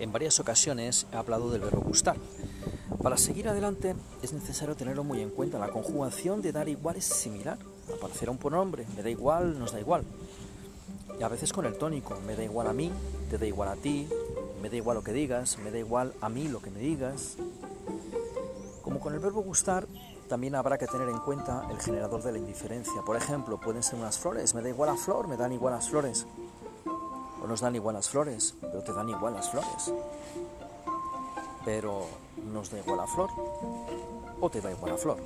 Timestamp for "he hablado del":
1.12-1.60